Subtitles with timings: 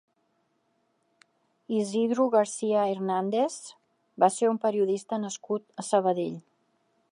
[1.79, 3.59] Isidro García Hernández
[4.25, 6.45] va ser un periodista nascut a Sabadell.